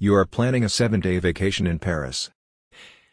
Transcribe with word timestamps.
You 0.00 0.16
are 0.16 0.26
planning 0.26 0.64
a 0.64 0.66
7-day 0.66 1.20
vacation 1.20 1.68
in 1.68 1.78
Paris. 1.78 2.32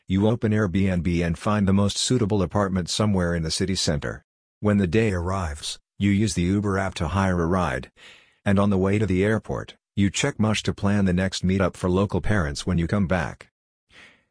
You 0.08 0.28
open 0.28 0.52
Airbnb 0.52 1.24
and 1.24 1.38
find 1.38 1.68
the 1.68 1.74
most 1.74 1.96
suitable 1.96 2.42
apartment 2.42 2.90
somewhere 2.90 3.36
in 3.36 3.44
the 3.44 3.52
city 3.52 3.76
center. 3.76 4.26
When 4.62 4.78
the 4.78 4.88
day 4.88 5.12
arrives, 5.12 5.78
you 6.00 6.10
use 6.10 6.34
the 6.34 6.42
Uber 6.42 6.80
app 6.80 6.96
to 6.96 7.10
hire 7.10 7.40
a 7.40 7.46
ride. 7.46 7.92
And 8.44 8.58
on 8.58 8.72
the 8.72 8.80
way 8.80 8.98
to 8.98 9.06
the 9.06 9.24
airport, 9.24 9.76
you 9.96 10.10
check 10.10 10.40
Mush 10.40 10.64
to 10.64 10.74
plan 10.74 11.06
the 11.06 11.14
next 11.14 11.46
meetup 11.46 11.78
for 11.78 11.88
local 11.88 12.20
parents 12.20 12.66
when 12.66 12.80
you 12.80 12.88
come 12.88 13.06
back. 13.06 13.52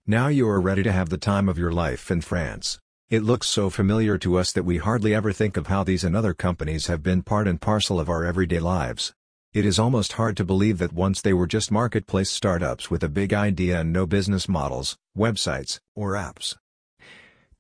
Now 0.04 0.26
you 0.26 0.48
are 0.48 0.60
ready 0.60 0.82
to 0.82 0.90
have 0.90 1.08
the 1.08 1.18
time 1.18 1.48
of 1.48 1.56
your 1.56 1.70
life 1.70 2.10
in 2.10 2.20
France. 2.20 2.80
It 3.10 3.22
looks 3.22 3.46
so 3.46 3.70
familiar 3.70 4.18
to 4.18 4.36
us 4.36 4.50
that 4.52 4.64
we 4.64 4.78
hardly 4.78 5.14
ever 5.14 5.32
think 5.32 5.56
of 5.56 5.68
how 5.68 5.84
these 5.84 6.02
and 6.02 6.16
other 6.16 6.34
companies 6.34 6.88
have 6.88 7.00
been 7.00 7.22
part 7.22 7.46
and 7.46 7.60
parcel 7.60 8.00
of 8.00 8.08
our 8.08 8.24
everyday 8.24 8.58
lives. 8.58 9.14
It 9.52 9.66
is 9.66 9.80
almost 9.80 10.12
hard 10.12 10.36
to 10.36 10.44
believe 10.44 10.78
that 10.78 10.92
once 10.92 11.20
they 11.20 11.32
were 11.32 11.48
just 11.48 11.72
marketplace 11.72 12.30
startups 12.30 12.88
with 12.88 13.02
a 13.02 13.08
big 13.08 13.34
idea 13.34 13.80
and 13.80 13.92
no 13.92 14.06
business 14.06 14.48
models, 14.48 14.96
websites, 15.18 15.80
or 15.96 16.12
apps. 16.12 16.54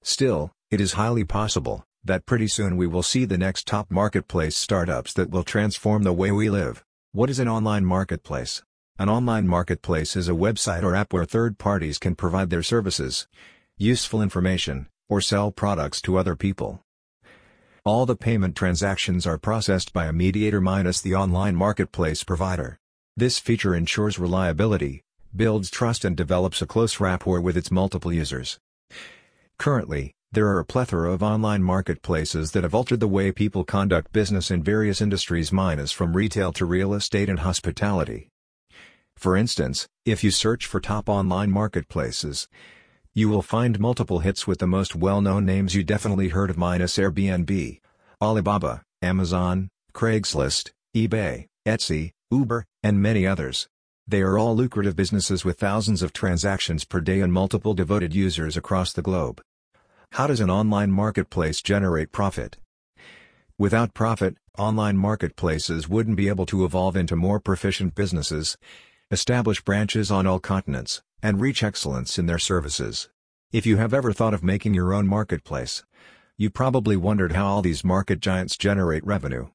Still, 0.00 0.52
it 0.70 0.80
is 0.80 0.92
highly 0.92 1.24
possible 1.24 1.84
that 2.04 2.26
pretty 2.26 2.46
soon 2.46 2.76
we 2.76 2.86
will 2.86 3.02
see 3.02 3.24
the 3.24 3.36
next 3.36 3.66
top 3.66 3.90
marketplace 3.90 4.56
startups 4.56 5.12
that 5.14 5.30
will 5.30 5.42
transform 5.42 6.04
the 6.04 6.12
way 6.12 6.30
we 6.30 6.48
live. 6.48 6.84
What 7.10 7.28
is 7.28 7.40
an 7.40 7.48
online 7.48 7.84
marketplace? 7.84 8.62
An 8.96 9.08
online 9.08 9.48
marketplace 9.48 10.14
is 10.14 10.28
a 10.28 10.32
website 10.32 10.84
or 10.84 10.94
app 10.94 11.12
where 11.12 11.24
third 11.24 11.58
parties 11.58 11.98
can 11.98 12.14
provide 12.14 12.50
their 12.50 12.62
services, 12.62 13.26
useful 13.76 14.22
information, 14.22 14.86
or 15.08 15.20
sell 15.20 15.50
products 15.50 16.00
to 16.02 16.18
other 16.18 16.36
people. 16.36 16.84
All 17.82 18.04
the 18.04 18.14
payment 18.14 18.56
transactions 18.56 19.26
are 19.26 19.38
processed 19.38 19.94
by 19.94 20.04
a 20.04 20.12
mediator 20.12 20.60
minus 20.60 21.00
the 21.00 21.14
online 21.14 21.56
marketplace 21.56 22.22
provider. 22.22 22.78
This 23.16 23.38
feature 23.38 23.74
ensures 23.74 24.18
reliability, 24.18 25.02
builds 25.34 25.70
trust 25.70 26.04
and 26.04 26.14
develops 26.14 26.60
a 26.60 26.66
close 26.66 27.00
rapport 27.00 27.40
with 27.40 27.56
its 27.56 27.70
multiple 27.70 28.12
users. 28.12 28.58
Currently, 29.58 30.12
there 30.30 30.46
are 30.48 30.58
a 30.58 30.64
plethora 30.64 31.10
of 31.10 31.22
online 31.22 31.62
marketplaces 31.62 32.50
that 32.52 32.64
have 32.64 32.74
altered 32.74 33.00
the 33.00 33.08
way 33.08 33.32
people 33.32 33.64
conduct 33.64 34.12
business 34.12 34.50
in 34.50 34.62
various 34.62 35.00
industries 35.00 35.50
minus 35.50 35.90
from 35.90 36.12
retail 36.12 36.52
to 36.52 36.66
real 36.66 36.92
estate 36.92 37.30
and 37.30 37.40
hospitality. 37.40 38.28
For 39.16 39.38
instance, 39.38 39.88
if 40.04 40.22
you 40.22 40.30
search 40.30 40.66
for 40.66 40.80
top 40.80 41.08
online 41.08 41.50
marketplaces, 41.50 42.46
you 43.12 43.28
will 43.28 43.42
find 43.42 43.80
multiple 43.80 44.20
hits 44.20 44.46
with 44.46 44.60
the 44.60 44.66
most 44.66 44.94
well-known 44.94 45.44
names 45.44 45.74
you 45.74 45.82
definitely 45.82 46.28
heard 46.28 46.48
of 46.48 46.56
minus 46.56 46.96
Airbnb, 46.96 47.80
Alibaba, 48.22 48.82
Amazon, 49.02 49.68
Craigslist, 49.92 50.70
eBay, 50.94 51.46
Etsy, 51.66 52.12
Uber, 52.30 52.64
and 52.84 53.02
many 53.02 53.26
others. 53.26 53.68
They 54.06 54.22
are 54.22 54.38
all 54.38 54.54
lucrative 54.54 54.94
businesses 54.94 55.44
with 55.44 55.58
thousands 55.58 56.02
of 56.02 56.12
transactions 56.12 56.84
per 56.84 57.00
day 57.00 57.20
and 57.20 57.32
multiple 57.32 57.74
devoted 57.74 58.14
users 58.14 58.56
across 58.56 58.92
the 58.92 59.02
globe. 59.02 59.40
How 60.12 60.28
does 60.28 60.40
an 60.40 60.50
online 60.50 60.92
marketplace 60.92 61.60
generate 61.62 62.12
profit? 62.12 62.58
Without 63.58 63.92
profit, 63.92 64.36
online 64.56 64.96
marketplaces 64.96 65.88
wouldn't 65.88 66.16
be 66.16 66.28
able 66.28 66.46
to 66.46 66.64
evolve 66.64 66.96
into 66.96 67.16
more 67.16 67.40
proficient 67.40 67.94
businesses, 67.94 68.56
establish 69.10 69.60
branches 69.60 70.10
on 70.10 70.26
all 70.26 70.38
continents, 70.38 71.02
and 71.22 71.40
reach 71.40 71.62
excellence 71.62 72.18
in 72.18 72.26
their 72.26 72.38
services. 72.38 73.08
If 73.52 73.66
you 73.66 73.76
have 73.78 73.92
ever 73.92 74.12
thought 74.12 74.34
of 74.34 74.44
making 74.44 74.74
your 74.74 74.94
own 74.94 75.08
marketplace, 75.08 75.82
you 76.36 76.48
probably 76.50 76.96
wondered 76.96 77.32
how 77.32 77.46
all 77.46 77.62
these 77.62 77.84
market 77.84 78.20
giants 78.20 78.56
generate 78.56 79.04
revenue. 79.04 79.48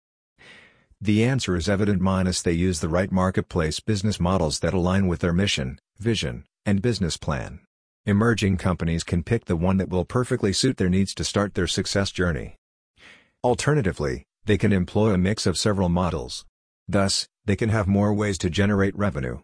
The 0.99 1.23
answer 1.23 1.55
is 1.55 1.69
evident 1.69 2.01
minus 2.01 2.41
they 2.41 2.51
use 2.51 2.79
the 2.79 2.89
right 2.89 3.11
marketplace 3.11 3.79
business 3.79 4.19
models 4.19 4.59
that 4.59 4.73
align 4.73 5.07
with 5.07 5.21
their 5.21 5.33
mission, 5.33 5.79
vision, 5.97 6.45
and 6.65 6.81
business 6.81 7.15
plan. 7.15 7.61
Emerging 8.05 8.57
companies 8.57 9.03
can 9.03 9.23
pick 9.23 9.45
the 9.45 9.55
one 9.55 9.77
that 9.77 9.89
will 9.89 10.05
perfectly 10.05 10.53
suit 10.53 10.77
their 10.77 10.89
needs 10.89 11.13
to 11.15 11.23
start 11.23 11.53
their 11.53 11.67
success 11.67 12.11
journey. 12.11 12.55
Alternatively, 13.43 14.25
they 14.45 14.57
can 14.57 14.71
employ 14.71 15.11
a 15.11 15.17
mix 15.17 15.45
of 15.45 15.57
several 15.57 15.89
models. 15.89 16.45
Thus, 16.87 17.27
they 17.45 17.55
can 17.55 17.69
have 17.69 17.87
more 17.87 18.13
ways 18.13 18.37
to 18.39 18.49
generate 18.49 18.95
revenue. 18.95 19.39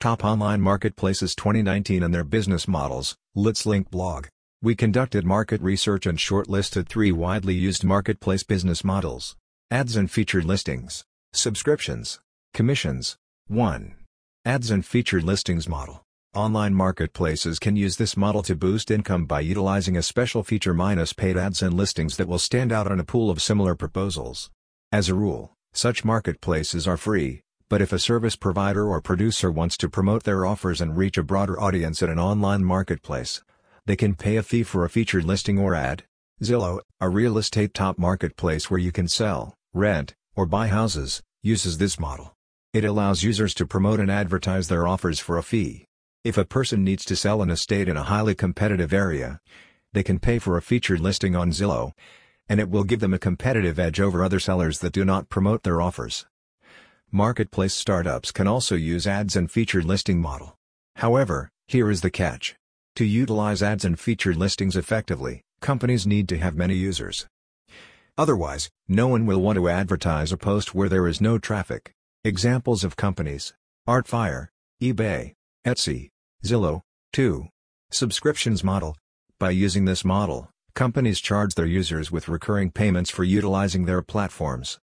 Top 0.00 0.24
Online 0.24 0.62
Marketplaces 0.62 1.34
2019 1.34 2.02
and 2.02 2.14
their 2.14 2.24
business 2.24 2.66
models, 2.66 3.18
LitsLink 3.36 3.90
blog. 3.90 4.28
We 4.62 4.74
conducted 4.74 5.26
market 5.26 5.60
research 5.60 6.06
and 6.06 6.16
shortlisted 6.16 6.88
three 6.88 7.12
widely 7.12 7.52
used 7.52 7.84
marketplace 7.84 8.42
business 8.42 8.82
models. 8.82 9.36
Ads 9.70 9.96
and 9.96 10.10
featured 10.10 10.46
listings. 10.46 11.04
Subscriptions. 11.34 12.18
Commissions. 12.54 13.18
1. 13.48 13.94
Ads 14.46 14.70
and 14.70 14.86
featured 14.86 15.22
listings 15.22 15.68
model. 15.68 16.02
Online 16.34 16.72
marketplaces 16.72 17.58
can 17.58 17.76
use 17.76 17.98
this 17.98 18.16
model 18.16 18.42
to 18.44 18.56
boost 18.56 18.90
income 18.90 19.26
by 19.26 19.40
utilizing 19.40 19.98
a 19.98 20.02
special 20.02 20.42
feature 20.42 20.72
minus 20.72 21.12
paid 21.12 21.36
ads 21.36 21.60
and 21.60 21.74
listings 21.74 22.16
that 22.16 22.26
will 22.26 22.38
stand 22.38 22.72
out 22.72 22.90
on 22.90 23.00
a 23.00 23.04
pool 23.04 23.28
of 23.28 23.42
similar 23.42 23.74
proposals. 23.74 24.50
As 24.90 25.10
a 25.10 25.14
rule, 25.14 25.52
such 25.74 26.06
marketplaces 26.06 26.88
are 26.88 26.96
free, 26.96 27.42
but 27.70 27.80
if 27.80 27.92
a 27.92 28.00
service 28.00 28.34
provider 28.34 28.88
or 28.88 29.00
producer 29.00 29.48
wants 29.48 29.76
to 29.76 29.88
promote 29.88 30.24
their 30.24 30.44
offers 30.44 30.80
and 30.80 30.96
reach 30.96 31.16
a 31.16 31.22
broader 31.22 31.58
audience 31.58 32.02
at 32.02 32.10
an 32.10 32.18
online 32.18 32.64
marketplace, 32.64 33.42
they 33.86 33.94
can 33.94 34.16
pay 34.16 34.36
a 34.36 34.42
fee 34.42 34.64
for 34.64 34.84
a 34.84 34.90
featured 34.90 35.24
listing 35.24 35.56
or 35.56 35.72
ad. 35.72 36.02
Zillow, 36.42 36.80
a 37.00 37.08
real 37.08 37.38
estate 37.38 37.72
top 37.72 37.96
marketplace 37.96 38.68
where 38.68 38.80
you 38.80 38.90
can 38.90 39.06
sell, 39.06 39.54
rent, 39.72 40.14
or 40.34 40.46
buy 40.46 40.66
houses, 40.66 41.22
uses 41.44 41.78
this 41.78 42.00
model. 42.00 42.34
It 42.74 42.84
allows 42.84 43.22
users 43.22 43.54
to 43.54 43.66
promote 43.66 44.00
and 44.00 44.10
advertise 44.10 44.66
their 44.66 44.88
offers 44.88 45.20
for 45.20 45.38
a 45.38 45.42
fee. 45.42 45.84
If 46.24 46.36
a 46.36 46.44
person 46.44 46.82
needs 46.82 47.04
to 47.04 47.14
sell 47.14 47.40
an 47.40 47.50
estate 47.50 47.88
in 47.88 47.96
a 47.96 48.02
highly 48.02 48.34
competitive 48.34 48.92
area, 48.92 49.38
they 49.92 50.02
can 50.02 50.18
pay 50.18 50.40
for 50.40 50.56
a 50.56 50.62
featured 50.62 50.98
listing 50.98 51.36
on 51.36 51.52
Zillow, 51.52 51.92
and 52.48 52.58
it 52.58 52.68
will 52.68 52.82
give 52.82 52.98
them 52.98 53.14
a 53.14 53.18
competitive 53.18 53.78
edge 53.78 54.00
over 54.00 54.24
other 54.24 54.40
sellers 54.40 54.80
that 54.80 54.92
do 54.92 55.04
not 55.04 55.28
promote 55.28 55.62
their 55.62 55.80
offers. 55.80 56.26
Marketplace 57.12 57.74
startups 57.74 58.30
can 58.30 58.46
also 58.46 58.76
use 58.76 59.04
ads 59.04 59.34
and 59.34 59.50
featured 59.50 59.84
listing 59.84 60.20
model. 60.20 60.54
However, 60.94 61.50
here 61.66 61.90
is 61.90 62.02
the 62.02 62.10
catch. 62.10 62.54
To 62.94 63.04
utilize 63.04 63.64
ads 63.64 63.84
and 63.84 63.98
featured 63.98 64.36
listings 64.36 64.76
effectively, 64.76 65.42
companies 65.60 66.06
need 66.06 66.28
to 66.28 66.38
have 66.38 66.54
many 66.54 66.76
users. 66.76 67.26
Otherwise, 68.16 68.70
no 68.86 69.08
one 69.08 69.26
will 69.26 69.40
want 69.40 69.56
to 69.56 69.68
advertise 69.68 70.30
a 70.30 70.36
post 70.36 70.72
where 70.72 70.88
there 70.88 71.08
is 71.08 71.20
no 71.20 71.36
traffic. 71.36 71.90
Examples 72.22 72.84
of 72.84 72.94
companies 72.94 73.54
Artfire, 73.88 74.48
eBay, 74.80 75.34
Etsy, 75.66 76.10
Zillow. 76.44 76.82
2. 77.12 77.48
Subscriptions 77.90 78.62
model. 78.62 78.96
By 79.40 79.50
using 79.50 79.84
this 79.84 80.04
model, 80.04 80.48
companies 80.76 81.20
charge 81.20 81.56
their 81.56 81.66
users 81.66 82.12
with 82.12 82.28
recurring 82.28 82.70
payments 82.70 83.10
for 83.10 83.24
utilizing 83.24 83.86
their 83.86 84.00
platforms. 84.00 84.78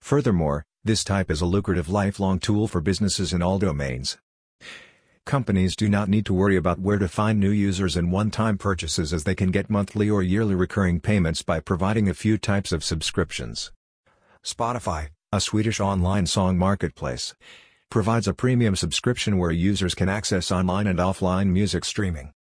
Furthermore, 0.00 0.64
this 0.84 1.02
type 1.02 1.30
is 1.30 1.40
a 1.40 1.46
lucrative 1.46 1.88
lifelong 1.88 2.38
tool 2.38 2.68
for 2.68 2.82
businesses 2.82 3.32
in 3.32 3.40
all 3.40 3.58
domains. 3.58 4.18
Companies 5.24 5.74
do 5.74 5.88
not 5.88 6.10
need 6.10 6.26
to 6.26 6.34
worry 6.34 6.56
about 6.56 6.78
where 6.78 6.98
to 6.98 7.08
find 7.08 7.40
new 7.40 7.50
users 7.50 7.96
and 7.96 8.12
one-time 8.12 8.58
purchases 8.58 9.14
as 9.14 9.24
they 9.24 9.34
can 9.34 9.50
get 9.50 9.70
monthly 9.70 10.10
or 10.10 10.22
yearly 10.22 10.54
recurring 10.54 11.00
payments 11.00 11.40
by 11.40 11.58
providing 11.58 12.06
a 12.06 12.14
few 12.14 12.36
types 12.36 12.70
of 12.70 12.84
subscriptions. 12.84 13.72
Spotify, 14.44 15.08
a 15.32 15.40
Swedish 15.40 15.80
online 15.80 16.26
song 16.26 16.58
marketplace, 16.58 17.34
provides 17.88 18.28
a 18.28 18.34
premium 18.34 18.76
subscription 18.76 19.38
where 19.38 19.50
users 19.50 19.94
can 19.94 20.10
access 20.10 20.52
online 20.52 20.86
and 20.86 20.98
offline 20.98 21.46
music 21.46 21.86
streaming. 21.86 22.34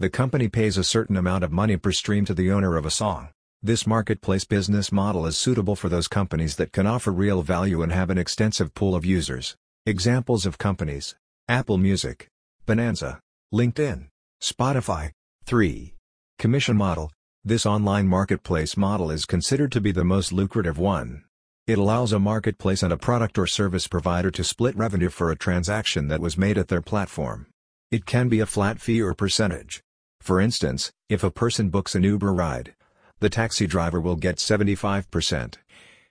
The 0.00 0.10
company 0.10 0.48
pays 0.48 0.76
a 0.76 0.82
certain 0.82 1.16
amount 1.16 1.44
of 1.44 1.52
money 1.52 1.76
per 1.76 1.92
stream 1.92 2.24
to 2.24 2.34
the 2.34 2.50
owner 2.50 2.76
of 2.76 2.84
a 2.84 2.90
song. 2.90 3.28
This 3.64 3.86
marketplace 3.86 4.44
business 4.44 4.90
model 4.90 5.24
is 5.24 5.38
suitable 5.38 5.76
for 5.76 5.88
those 5.88 6.08
companies 6.08 6.56
that 6.56 6.72
can 6.72 6.84
offer 6.84 7.12
real 7.12 7.42
value 7.42 7.80
and 7.82 7.92
have 7.92 8.10
an 8.10 8.18
extensive 8.18 8.74
pool 8.74 8.96
of 8.96 9.04
users. 9.04 9.54
Examples 9.86 10.44
of 10.46 10.58
companies 10.58 11.14
Apple 11.46 11.78
Music, 11.78 12.26
Bonanza, 12.66 13.20
LinkedIn, 13.54 14.08
Spotify. 14.42 15.12
3. 15.44 15.94
Commission 16.40 16.76
Model 16.76 17.12
This 17.44 17.64
online 17.64 18.08
marketplace 18.08 18.76
model 18.76 19.12
is 19.12 19.24
considered 19.24 19.70
to 19.70 19.80
be 19.80 19.92
the 19.92 20.02
most 20.02 20.32
lucrative 20.32 20.78
one. 20.78 21.22
It 21.68 21.78
allows 21.78 22.12
a 22.12 22.18
marketplace 22.18 22.82
and 22.82 22.92
a 22.92 22.96
product 22.96 23.38
or 23.38 23.46
service 23.46 23.86
provider 23.86 24.32
to 24.32 24.42
split 24.42 24.76
revenue 24.76 25.08
for 25.08 25.30
a 25.30 25.36
transaction 25.36 26.08
that 26.08 26.20
was 26.20 26.36
made 26.36 26.58
at 26.58 26.66
their 26.66 26.82
platform. 26.82 27.46
It 27.92 28.06
can 28.06 28.28
be 28.28 28.40
a 28.40 28.46
flat 28.46 28.80
fee 28.80 29.00
or 29.00 29.14
percentage. 29.14 29.84
For 30.20 30.40
instance, 30.40 30.90
if 31.08 31.22
a 31.22 31.30
person 31.30 31.68
books 31.68 31.94
an 31.94 32.02
Uber 32.02 32.32
ride, 32.32 32.74
the 33.22 33.30
taxi 33.30 33.68
driver 33.68 34.00
will 34.00 34.16
get 34.16 34.36
75%, 34.36 35.54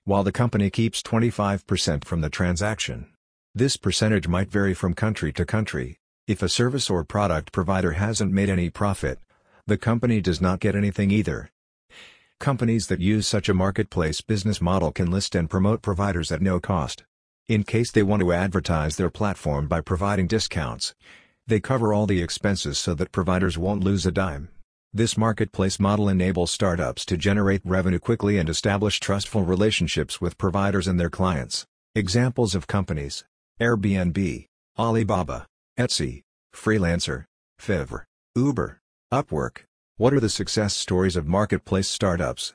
while 0.05 0.23
the 0.23 0.31
company 0.31 0.69
keeps 0.69 1.03
25% 1.03 2.05
from 2.05 2.21
the 2.21 2.29
transaction. 2.29 3.07
This 3.53 3.75
percentage 3.75 4.29
might 4.29 4.49
vary 4.49 4.73
from 4.73 4.93
country 4.93 5.33
to 5.33 5.45
country. 5.45 5.97
If 6.25 6.41
a 6.41 6.47
service 6.47 6.89
or 6.89 7.03
product 7.03 7.51
provider 7.51 7.91
hasn't 7.91 8.31
made 8.31 8.49
any 8.49 8.69
profit, 8.69 9.19
the 9.67 9.77
company 9.77 10.21
does 10.21 10.39
not 10.39 10.61
get 10.61 10.73
anything 10.73 11.11
either. 11.11 11.51
Companies 12.39 12.87
that 12.87 13.01
use 13.01 13.27
such 13.27 13.49
a 13.49 13.53
marketplace 13.53 14.21
business 14.21 14.61
model 14.61 14.93
can 14.93 15.11
list 15.11 15.35
and 15.35 15.49
promote 15.49 15.81
providers 15.81 16.31
at 16.31 16.41
no 16.41 16.61
cost. 16.61 17.03
In 17.49 17.63
case 17.63 17.91
they 17.91 18.03
want 18.03 18.21
to 18.21 18.31
advertise 18.31 18.95
their 18.95 19.09
platform 19.09 19.67
by 19.67 19.81
providing 19.81 20.27
discounts, 20.27 20.95
they 21.45 21.59
cover 21.59 21.93
all 21.93 22.07
the 22.07 22.21
expenses 22.21 22.79
so 22.79 22.93
that 22.93 23.11
providers 23.11 23.57
won't 23.57 23.83
lose 23.83 24.05
a 24.05 24.11
dime. 24.13 24.47
This 24.93 25.17
marketplace 25.17 25.79
model 25.79 26.09
enables 26.09 26.51
startups 26.51 27.05
to 27.05 27.15
generate 27.15 27.61
revenue 27.63 27.97
quickly 27.97 28.37
and 28.37 28.49
establish 28.49 28.99
trustful 28.99 29.43
relationships 29.43 30.19
with 30.19 30.37
providers 30.37 30.85
and 30.85 30.99
their 30.99 31.09
clients. 31.09 31.65
Examples 31.95 32.55
of 32.55 32.67
companies 32.67 33.23
Airbnb, 33.61 34.47
Alibaba, 34.77 35.47
Etsy, 35.79 36.23
Freelancer, 36.53 37.23
Fiverr, 37.57 38.03
Uber, 38.35 38.81
Upwork. 39.13 39.59
What 39.95 40.13
are 40.13 40.19
the 40.19 40.27
success 40.27 40.73
stories 40.73 41.15
of 41.15 41.25
marketplace 41.25 41.87
startups? 41.87 42.53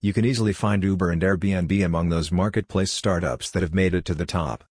You 0.00 0.14
can 0.14 0.24
easily 0.24 0.54
find 0.54 0.82
Uber 0.82 1.10
and 1.10 1.20
Airbnb 1.20 1.84
among 1.84 2.08
those 2.08 2.32
marketplace 2.32 2.90
startups 2.90 3.50
that 3.50 3.62
have 3.62 3.74
made 3.74 3.92
it 3.92 4.06
to 4.06 4.14
the 4.14 4.24
top. 4.24 4.64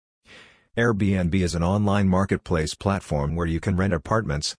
Airbnb 0.79 1.35
is 1.35 1.55
an 1.55 1.63
online 1.63 2.09
marketplace 2.09 2.75
platform 2.75 3.37
where 3.37 3.47
you 3.47 3.61
can 3.61 3.77
rent 3.77 3.93
apartments, 3.93 4.57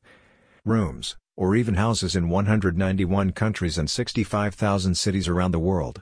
rooms, 0.64 1.16
or 1.36 1.56
even 1.56 1.76
houses 1.76 2.16
in 2.16 2.30
191 2.30 3.32
countries 3.32 3.78
and 3.78 3.90
65,000 3.90 4.96
cities 4.96 5.28
around 5.28 5.52
the 5.52 5.60
world. 5.60 6.02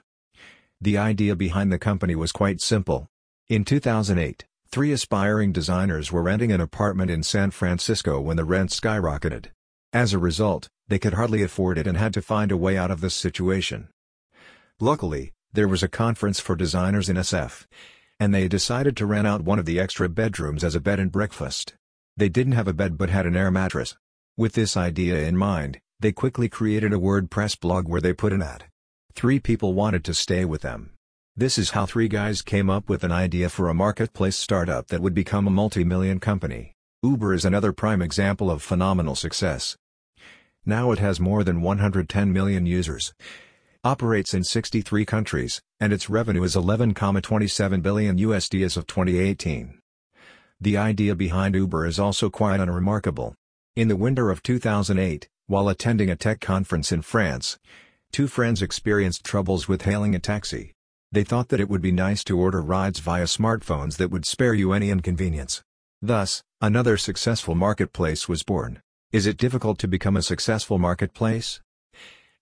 The 0.80 0.98
idea 0.98 1.36
behind 1.36 1.72
the 1.72 1.78
company 1.78 2.14
was 2.14 2.32
quite 2.32 2.60
simple. 2.60 3.06
In 3.48 3.64
2008, 3.64 4.44
three 4.70 4.92
aspiring 4.92 5.52
designers 5.52 6.10
were 6.10 6.22
renting 6.22 6.52
an 6.52 6.60
apartment 6.60 7.10
in 7.10 7.22
San 7.22 7.50
Francisco 7.50 8.20
when 8.20 8.36
the 8.36 8.44
rent 8.44 8.70
skyrocketed. 8.70 9.46
As 9.92 10.12
a 10.12 10.18
result, 10.18 10.68
they 10.88 10.98
could 10.98 11.14
hardly 11.14 11.42
afford 11.42 11.78
it 11.78 11.86
and 11.86 11.96
had 11.96 12.14
to 12.14 12.22
find 12.22 12.50
a 12.50 12.56
way 12.56 12.76
out 12.76 12.90
of 12.90 13.00
this 13.00 13.14
situation. 13.14 13.88
Luckily, 14.80 15.32
there 15.52 15.68
was 15.68 15.82
a 15.82 15.88
conference 15.88 16.40
for 16.40 16.56
designers 16.56 17.08
in 17.08 17.16
SF, 17.16 17.66
and 18.18 18.34
they 18.34 18.48
decided 18.48 18.96
to 18.96 19.06
rent 19.06 19.26
out 19.26 19.42
one 19.42 19.58
of 19.58 19.66
the 19.66 19.78
extra 19.78 20.08
bedrooms 20.08 20.64
as 20.64 20.74
a 20.74 20.80
bed 20.80 20.98
and 20.98 21.12
breakfast. 21.12 21.74
They 22.16 22.28
didn't 22.28 22.54
have 22.54 22.68
a 22.68 22.72
bed 22.72 22.96
but 22.96 23.10
had 23.10 23.26
an 23.26 23.36
air 23.36 23.50
mattress. 23.50 23.96
With 24.36 24.54
this 24.54 24.78
idea 24.78 25.18
in 25.28 25.36
mind, 25.36 25.78
they 26.00 26.10
quickly 26.10 26.48
created 26.48 26.94
a 26.94 26.98
WordPress 26.98 27.60
blog 27.60 27.86
where 27.86 28.00
they 28.00 28.14
put 28.14 28.32
an 28.32 28.40
ad. 28.40 28.64
Three 29.14 29.38
people 29.38 29.74
wanted 29.74 30.04
to 30.04 30.14
stay 30.14 30.46
with 30.46 30.62
them. 30.62 30.94
This 31.36 31.58
is 31.58 31.70
how 31.70 31.84
three 31.84 32.08
guys 32.08 32.40
came 32.40 32.70
up 32.70 32.88
with 32.88 33.04
an 33.04 33.12
idea 33.12 33.50
for 33.50 33.68
a 33.68 33.74
marketplace 33.74 34.36
startup 34.36 34.86
that 34.88 35.02
would 35.02 35.12
become 35.12 35.46
a 35.46 35.50
multi-million 35.50 36.18
company. 36.18 36.72
Uber 37.02 37.34
is 37.34 37.44
another 37.44 37.74
prime 37.74 38.00
example 38.00 38.50
of 38.50 38.62
phenomenal 38.62 39.14
success. 39.14 39.76
Now 40.64 40.92
it 40.92 40.98
has 40.98 41.20
more 41.20 41.44
than 41.44 41.60
110 41.60 42.32
million 42.32 42.64
users, 42.64 43.12
operates 43.84 44.32
in 44.32 44.44
63 44.44 45.04
countries, 45.04 45.60
and 45.78 45.92
its 45.92 46.08
revenue 46.08 46.42
is 46.42 46.54
11,27 46.54 47.82
billion 47.82 48.16
USD 48.16 48.64
as 48.64 48.78
of 48.78 48.86
2018. 48.86 49.78
The 50.58 50.76
idea 50.78 51.14
behind 51.14 51.54
Uber 51.54 51.86
is 51.86 51.98
also 51.98 52.30
quite 52.30 52.60
unremarkable. 52.60 53.34
In 53.74 53.88
the 53.88 53.96
winter 53.96 54.28
of 54.28 54.42
2008, 54.42 55.30
while 55.46 55.70
attending 55.70 56.10
a 56.10 56.16
tech 56.16 56.42
conference 56.42 56.92
in 56.92 57.00
France, 57.00 57.56
two 58.12 58.26
friends 58.26 58.60
experienced 58.60 59.24
troubles 59.24 59.66
with 59.66 59.82
hailing 59.82 60.14
a 60.14 60.18
taxi. 60.18 60.74
They 61.10 61.24
thought 61.24 61.48
that 61.48 61.58
it 61.58 61.70
would 61.70 61.80
be 61.80 61.90
nice 61.90 62.22
to 62.24 62.38
order 62.38 62.60
rides 62.60 62.98
via 62.98 63.24
smartphones 63.24 63.96
that 63.96 64.10
would 64.10 64.26
spare 64.26 64.52
you 64.52 64.74
any 64.74 64.90
inconvenience. 64.90 65.62
Thus, 66.02 66.42
another 66.60 66.98
successful 66.98 67.54
marketplace 67.54 68.28
was 68.28 68.42
born. 68.42 68.82
Is 69.10 69.24
it 69.24 69.38
difficult 69.38 69.78
to 69.78 69.88
become 69.88 70.18
a 70.18 70.22
successful 70.22 70.78
marketplace? 70.78 71.62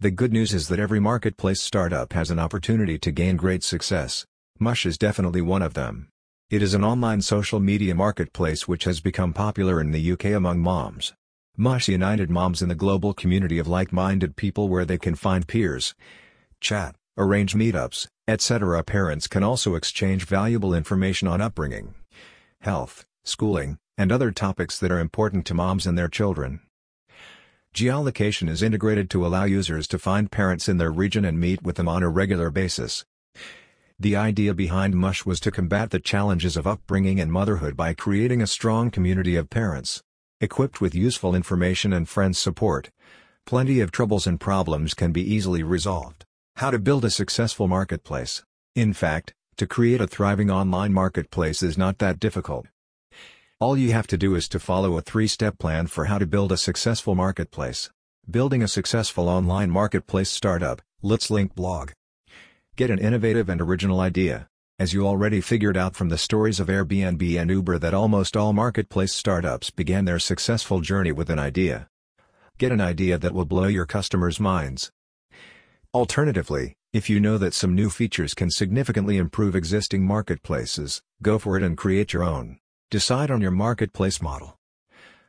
The 0.00 0.10
good 0.10 0.32
news 0.32 0.52
is 0.52 0.66
that 0.66 0.80
every 0.80 0.98
marketplace 0.98 1.60
startup 1.60 2.12
has 2.12 2.32
an 2.32 2.40
opportunity 2.40 2.98
to 2.98 3.12
gain 3.12 3.36
great 3.36 3.62
success. 3.62 4.26
Mush 4.58 4.84
is 4.84 4.98
definitely 4.98 5.42
one 5.42 5.62
of 5.62 5.74
them. 5.74 6.08
It 6.50 6.60
is 6.60 6.74
an 6.74 6.82
online 6.82 7.22
social 7.22 7.60
media 7.60 7.94
marketplace 7.94 8.66
which 8.66 8.82
has 8.82 8.98
become 8.98 9.32
popular 9.32 9.80
in 9.80 9.92
the 9.92 10.12
UK 10.12 10.24
among 10.24 10.58
moms. 10.58 11.14
Mush 11.56 11.88
united 11.88 12.31
moms 12.31 12.62
in 12.62 12.69
the 12.69 12.75
global 12.75 13.12
community 13.12 13.58
of 13.58 13.69
like-minded 13.69 14.37
people 14.37 14.69
where 14.69 14.85
they 14.85 14.97
can 14.97 15.14
find 15.14 15.47
peers, 15.47 15.94
chat, 16.61 16.94
arrange 17.19 17.55
meetups, 17.55 18.06
etc. 18.26 18.82
Parents 18.82 19.26
can 19.26 19.43
also 19.43 19.75
exchange 19.75 20.25
valuable 20.25 20.73
information 20.73 21.29
on 21.29 21.41
upbringing, 21.41 21.94
health, 22.62 23.05
schooling, 23.25 23.79
and 23.99 24.11
other 24.11 24.31
topics 24.31 24.79
that 24.79 24.91
are 24.91 25.00
important 25.00 25.44
to 25.44 25.55
moms 25.55 25.87
and 25.87 25.99
their 25.99 26.08
children. 26.08 26.61
Geolocation 27.75 28.49
is 28.49 28.62
integrated 28.62 29.11
to 29.11 29.26
allow 29.26 29.44
users 29.44 29.87
to 29.88 29.99
find 29.99 30.31
parents 30.31 30.69
in 30.69 30.79
their 30.79 30.91
region 30.91 31.25
and 31.25 31.38
meet 31.38 31.62
with 31.62 31.76
them 31.76 31.88
on 31.88 32.02
a 32.02 32.08
regular 32.08 32.50
basis. 32.50 33.05
The 33.99 34.17
idea 34.17 34.55
behind 34.55 34.94
Mush 34.94 35.26
was 35.26 35.41
to 35.41 35.50
combat 35.50 35.91
the 35.91 36.00
challenges 36.00 36.56
of 36.56 36.67
upbringing 36.67 37.20
and 37.20 37.31
motherhood 37.31 37.76
by 37.76 37.93
creating 37.93 38.41
a 38.41 38.47
strong 38.47 38.91
community 38.91 39.37
of 39.37 39.50
parents. 39.50 40.02
Equipped 40.42 40.81
with 40.81 40.94
useful 40.94 41.34
information 41.34 41.92
and 41.92 42.08
friends 42.08 42.38
support, 42.38 42.88
plenty 43.44 43.81
of 43.81 43.92
troubles 43.92 44.26
and 44.26 44.40
problems 44.40 44.94
can 44.94 45.12
be 45.12 45.20
easily 45.20 45.62
resolved. 45.62 46.25
How 46.56 46.70
to 46.70 46.78
build 46.78 47.04
a 47.04 47.10
successful 47.10 47.69
marketplace. 47.69 48.42
In 48.75 48.94
fact, 48.94 49.34
to 49.58 49.66
create 49.66 50.00
a 50.00 50.06
thriving 50.06 50.50
online 50.50 50.94
marketplace 50.94 51.62
is 51.62 51.76
not 51.76 51.98
that 51.98 52.19
difficult. 52.19 52.69
All 53.58 53.76
you 53.76 53.92
have 53.92 54.06
to 54.06 54.16
do 54.16 54.34
is 54.34 54.48
to 54.48 54.58
follow 54.58 54.96
a 54.96 55.02
three-step 55.02 55.58
plan 55.58 55.88
for 55.88 56.06
how 56.06 56.16
to 56.16 56.26
build 56.26 56.52
a 56.52 56.56
successful 56.56 57.14
marketplace. 57.14 57.90
Building 58.31 58.62
a 58.62 58.69
successful 58.69 59.28
online 59.28 59.70
marketplace 59.70 60.31
startup, 60.31 60.81
LitsLink 61.04 61.54
blog. 61.54 61.90
Get 62.76 62.88
an 62.88 62.98
innovative 62.98 63.50
and 63.50 63.60
original 63.60 64.00
idea. 64.00 64.48
As 64.80 64.94
you 64.94 65.06
already 65.06 65.42
figured 65.42 65.76
out 65.76 65.94
from 65.94 66.08
the 66.08 66.16
stories 66.16 66.58
of 66.58 66.68
Airbnb 66.68 67.38
and 67.38 67.50
Uber 67.50 67.78
that 67.80 67.92
almost 67.92 68.34
all 68.34 68.54
marketplace 68.54 69.12
startups 69.12 69.68
began 69.68 70.06
their 70.06 70.18
successful 70.18 70.80
journey 70.80 71.12
with 71.12 71.28
an 71.28 71.38
idea. 71.38 71.86
Get 72.56 72.72
an 72.72 72.80
idea 72.80 73.18
that 73.18 73.34
will 73.34 73.44
blow 73.44 73.66
your 73.66 73.84
customers' 73.84 74.40
minds. 74.40 74.90
Alternatively, 75.92 76.76
if 76.94 77.10
you 77.10 77.20
know 77.20 77.36
that 77.36 77.52
some 77.52 77.74
new 77.74 77.90
features 77.90 78.32
can 78.32 78.48
significantly 78.50 79.18
improve 79.18 79.54
existing 79.54 80.06
marketplaces, 80.06 81.02
go 81.20 81.38
for 81.38 81.58
it 81.58 81.62
and 81.62 81.76
create 81.76 82.14
your 82.14 82.24
own. 82.24 82.56
Decide 82.90 83.30
on 83.30 83.42
your 83.42 83.50
marketplace 83.50 84.22
model. 84.22 84.56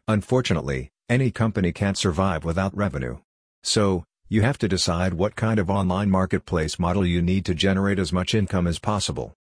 Unfortunately, 0.07 0.91
any 1.09 1.29
company 1.29 1.73
can't 1.73 1.97
survive 1.97 2.45
without 2.45 2.73
revenue. 2.73 3.17
So, 3.63 4.05
you 4.29 4.43
have 4.43 4.57
to 4.59 4.69
decide 4.69 5.15
what 5.15 5.35
kind 5.35 5.59
of 5.59 5.69
online 5.69 6.09
marketplace 6.09 6.79
model 6.79 7.05
you 7.05 7.21
need 7.21 7.43
to 7.43 7.53
generate 7.53 7.99
as 7.99 8.13
much 8.13 8.33
income 8.33 8.65
as 8.65 8.79
possible. 8.79 9.35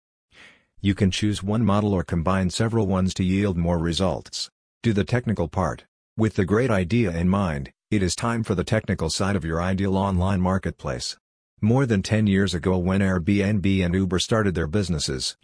You 0.80 0.94
can 0.94 1.10
choose 1.10 1.42
one 1.42 1.64
model 1.64 1.92
or 1.92 2.04
combine 2.04 2.50
several 2.50 2.86
ones 2.86 3.12
to 3.14 3.24
yield 3.24 3.56
more 3.56 3.78
results. 3.78 4.48
Do 4.84 4.92
the 4.92 5.02
technical 5.02 5.48
part. 5.48 5.84
With 6.16 6.34
the 6.34 6.44
great 6.44 6.70
idea 6.70 7.10
in 7.10 7.28
mind, 7.28 7.72
it 7.90 8.00
is 8.00 8.14
time 8.14 8.44
for 8.44 8.54
the 8.54 8.62
technical 8.62 9.10
side 9.10 9.34
of 9.34 9.44
your 9.44 9.60
ideal 9.60 9.96
online 9.96 10.40
marketplace. 10.40 11.16
More 11.60 11.84
than 11.84 12.04
10 12.04 12.28
years 12.28 12.54
ago 12.54 12.78
when 12.78 13.00
Airbnb 13.00 13.84
and 13.84 13.92
Uber 13.92 14.20
started 14.20 14.54
their 14.54 14.68
businesses, 14.68 15.36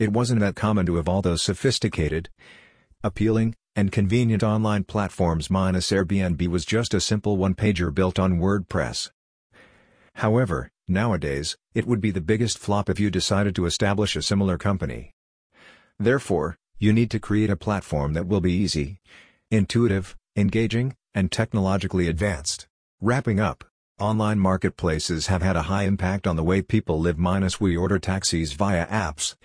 it 0.00 0.12
wasn't 0.12 0.40
that 0.40 0.56
common 0.56 0.86
to 0.86 0.96
have 0.96 1.08
all 1.08 1.22
those 1.22 1.42
sophisticated, 1.42 2.28
appealing, 3.04 3.54
and 3.76 3.92
convenient 3.92 4.42
online 4.42 4.82
platforms 4.82 5.50
minus 5.50 5.92
Airbnb 5.92 6.44
was 6.48 6.64
just 6.64 6.94
a 6.94 7.00
simple 7.00 7.36
one-pager 7.36 7.94
built 7.94 8.18
on 8.18 8.40
WordPress. 8.40 9.12
However, 10.14 10.72
Nowadays, 10.90 11.56
it 11.72 11.86
would 11.86 12.00
be 12.00 12.10
the 12.10 12.20
biggest 12.20 12.58
flop 12.58 12.90
if 12.90 12.98
you 12.98 13.12
decided 13.12 13.54
to 13.54 13.64
establish 13.64 14.16
a 14.16 14.22
similar 14.22 14.58
company. 14.58 15.12
Therefore, 16.00 16.58
you 16.80 16.92
need 16.92 17.12
to 17.12 17.20
create 17.20 17.48
a 17.48 17.54
platform 17.54 18.12
that 18.14 18.26
will 18.26 18.40
be 18.40 18.52
easy, 18.52 18.98
intuitive, 19.52 20.16
engaging, 20.34 20.96
and 21.14 21.30
technologically 21.30 22.08
advanced. 22.08 22.66
Wrapping 23.00 23.38
up, 23.38 23.62
online 24.00 24.40
marketplaces 24.40 25.28
have 25.28 25.42
had 25.42 25.54
a 25.54 25.70
high 25.70 25.84
impact 25.84 26.26
on 26.26 26.34
the 26.34 26.42
way 26.42 26.60
people 26.60 26.98
live 26.98 27.18
minus 27.18 27.60
we 27.60 27.76
order 27.76 28.00
taxis 28.00 28.54
via 28.54 28.84
apps, 28.88 29.36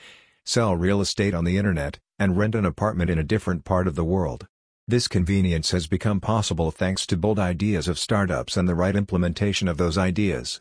sell 0.46 0.75
real 0.75 1.00
estate 1.00 1.36
on 1.36 1.44
the 1.46 1.60
internet, 1.60 2.00
and 2.18 2.38
rent 2.38 2.56
an 2.56 2.66
apartment 2.66 3.12
in 3.12 3.20
a 3.20 3.24
different 3.24 3.64
part 3.64 3.86
of 3.86 3.94
the 3.94 4.04
world. 4.04 4.48
This 4.88 5.08
convenience 5.08 5.70
has 5.70 5.86
become 5.86 6.20
possible 6.20 6.72
thanks 6.72 7.06
to 7.06 7.16
bold 7.16 7.38
ideas 7.38 7.88
of 7.88 8.00
startups 8.00 8.58
and 8.58 8.68
the 8.68 8.74
right 8.74 8.96
implementation 8.96 9.68
of 9.68 9.78
those 9.78 9.96
ideas 9.96 10.60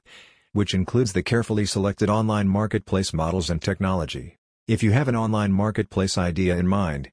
which 0.54 0.72
includes 0.72 1.12
the 1.12 1.22
carefully 1.22 1.66
selected 1.66 2.08
online 2.08 2.46
marketplace 2.46 3.12
models 3.12 3.50
and 3.50 3.60
technology. 3.60 4.36
If 4.68 4.84
you 4.84 4.92
have 4.92 5.08
an 5.08 5.16
online 5.16 5.52
marketplace 5.52 6.16
idea 6.16 6.56
in 6.56 6.68
mind, 6.68 7.10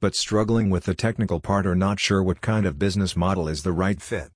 but 0.00 0.14
struggling 0.14 0.70
with 0.70 0.84
the 0.84 0.94
technical 0.94 1.40
part 1.40 1.66
or 1.66 1.74
not 1.74 2.00
sure 2.00 2.22
what 2.22 2.40
kind 2.40 2.64
of 2.64 2.78
business 2.78 3.14
model 3.14 3.48
is 3.48 3.64
the 3.64 3.72
right 3.72 4.00
fit, 4.00 4.30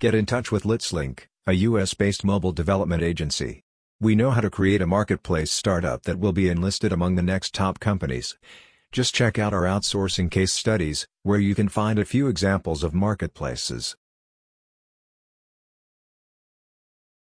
get 0.00 0.14
in 0.14 0.26
touch 0.26 0.52
with 0.52 0.64
LitsLink, 0.64 1.20
a 1.46 1.54
US-based 1.54 2.24
mobile 2.24 2.52
development 2.52 3.02
agency. 3.02 3.62
We 4.02 4.14
know 4.14 4.32
how 4.32 4.42
to 4.42 4.50
create 4.50 4.82
a 4.82 4.86
marketplace 4.86 5.50
startup 5.50 6.02
that 6.02 6.18
will 6.18 6.32
be 6.32 6.50
enlisted 6.50 6.92
among 6.92 7.14
the 7.14 7.22
next 7.22 7.54
top 7.54 7.80
companies. 7.80 8.36
Just 8.92 9.14
check 9.14 9.38
out 9.38 9.54
our 9.54 9.62
outsourcing 9.62 10.30
case 10.30 10.52
studies, 10.52 11.06
where 11.22 11.40
you 11.40 11.54
can 11.54 11.70
find 11.70 11.98
a 11.98 12.04
few 12.04 12.28
examples 12.28 12.84
of 12.84 12.92
marketplaces. 12.92 13.96